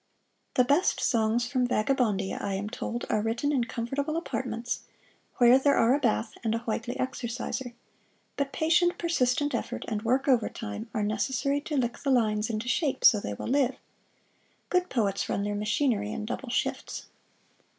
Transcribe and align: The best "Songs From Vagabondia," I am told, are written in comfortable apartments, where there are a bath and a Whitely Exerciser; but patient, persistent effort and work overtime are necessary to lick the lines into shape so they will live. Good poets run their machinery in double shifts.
The 0.55 0.63
best 0.63 0.99
"Songs 0.99 1.45
From 1.45 1.67
Vagabondia," 1.67 2.41
I 2.41 2.55
am 2.55 2.71
told, 2.71 3.05
are 3.11 3.21
written 3.21 3.51
in 3.53 3.65
comfortable 3.65 4.17
apartments, 4.17 4.81
where 5.37 5.59
there 5.59 5.75
are 5.75 5.93
a 5.93 5.99
bath 5.99 6.33
and 6.43 6.55
a 6.55 6.59
Whitely 6.67 6.99
Exerciser; 6.99 7.75
but 8.35 8.51
patient, 8.51 8.97
persistent 8.97 9.53
effort 9.53 9.85
and 9.87 10.01
work 10.01 10.27
overtime 10.27 10.89
are 10.91 11.03
necessary 11.03 11.61
to 11.61 11.77
lick 11.77 11.99
the 11.99 12.09
lines 12.09 12.49
into 12.49 12.67
shape 12.67 13.05
so 13.05 13.19
they 13.19 13.35
will 13.35 13.45
live. 13.47 13.75
Good 14.69 14.89
poets 14.89 15.29
run 15.29 15.43
their 15.43 15.53
machinery 15.53 16.11
in 16.11 16.25
double 16.25 16.49
shifts. 16.49 17.05